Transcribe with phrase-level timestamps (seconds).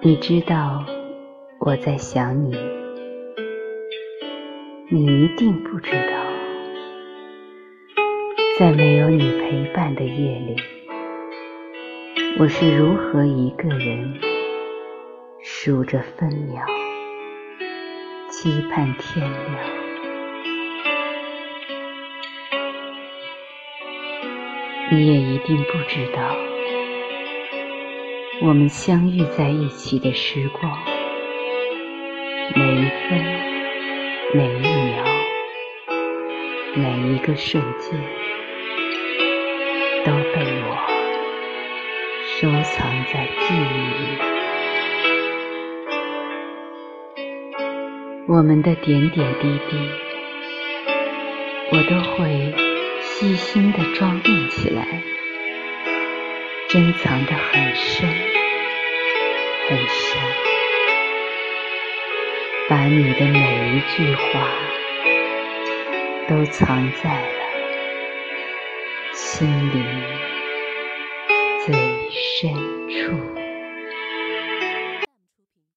[0.00, 0.82] 你知道
[1.60, 2.56] 我在想你，
[4.88, 6.24] 你一定不知道，
[8.58, 10.56] 在没有你陪伴的夜里，
[12.38, 14.18] 我是如何一个人
[15.42, 16.64] 数着分秒，
[18.30, 19.82] 期盼天亮。
[24.90, 26.51] 你也一定不知道。
[28.44, 30.76] 我们相遇在一起的时光，
[32.56, 33.24] 每一分、
[34.34, 35.04] 每一秒、
[36.74, 37.96] 每一个瞬间，
[40.04, 40.76] 都被我
[42.40, 44.18] 收藏在记忆里。
[48.26, 49.76] 我们的点点滴滴，
[51.70, 52.52] 我都会
[53.02, 55.00] 细心地装订起来，
[56.68, 58.11] 珍藏得很深。
[62.68, 64.48] 把你的每一句话
[66.28, 67.28] 都藏在了
[69.12, 69.84] 心灵
[71.66, 71.74] 最
[72.10, 72.54] 深
[72.88, 73.41] 处。